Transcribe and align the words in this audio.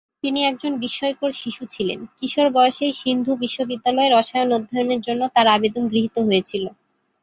তিনি 0.23 0.39
একজন 0.43 0.71
বিস্ময়কর 0.79 1.31
শিশু 1.41 1.63
ছিলেন, 1.69 1.99
কিশোর 2.17 2.47
বয়সেই 2.55 2.93
সিন্ধু 3.01 3.31
বিশ্ববিদ্যালয়ে 3.43 4.09
রসায়ন 4.09 4.49
অধ্যয়নের 4.57 5.01
জন্য 5.07 5.21
তাঁর 5.35 5.47
আবেদন 5.47 5.83
গৃহীত 5.91 6.15
হয়েছিল। 6.27 6.63